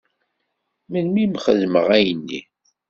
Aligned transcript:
Melmi 0.91 1.19
i 1.23 1.25
m-xedmeɣ 1.27 1.87
ayenni? 1.97 2.41